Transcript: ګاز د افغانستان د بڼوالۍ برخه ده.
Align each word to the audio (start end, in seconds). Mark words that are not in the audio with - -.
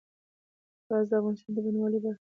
ګاز 0.87 1.05
د 1.09 1.11
افغانستان 1.19 1.51
د 1.55 1.57
بڼوالۍ 1.65 1.99
برخه 2.03 2.13
ده. 2.13 2.13